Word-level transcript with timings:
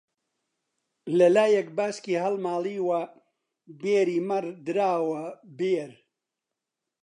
لەلایەک 1.17 1.67
باسکی 1.77 2.21
هەڵماڵیوە 2.23 3.01
بێری 3.81 4.19
مەڕ 4.29 4.45
دراوە 4.65 5.23
بێر 5.57 5.91